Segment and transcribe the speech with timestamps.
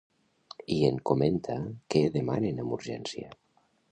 [0.75, 1.59] I en comenta
[1.95, 3.31] què demanen amb urgència.